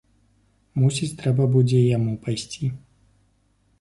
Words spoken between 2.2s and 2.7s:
пайсці.